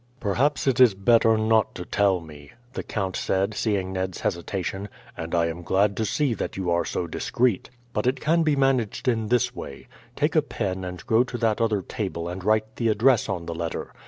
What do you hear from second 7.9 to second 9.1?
But it can be managed